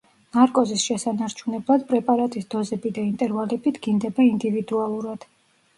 ნარკოზის 0.35 0.85
შესანარჩუნებლად 0.87 1.85
პრეპარატის 1.91 2.49
დოზები 2.55 2.93
და 2.97 3.05
ინტერვალები 3.13 3.79
დგინდება 3.79 4.29
ინდივიდუალურად. 4.33 5.31